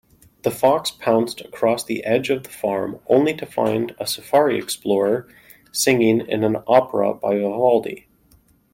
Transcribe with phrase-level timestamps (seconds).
[0.41, 5.27] The fox pounced across the edge of the farm, only to find a safari explorer
[5.71, 8.07] singing an opera by Vivaldi.